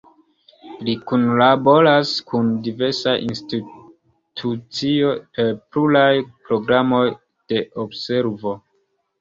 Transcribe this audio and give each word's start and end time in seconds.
Li 0.85 0.93
kunlaboras 1.09 2.13
kun 2.31 2.49
diversaj 2.69 3.13
institucioj 3.27 5.13
per 5.37 5.53
pluraj 5.77 6.11
programoj 6.49 7.07
de 7.55 7.61
observo. 7.87 8.57